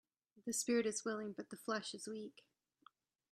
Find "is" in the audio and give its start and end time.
0.87-1.05, 1.93-2.07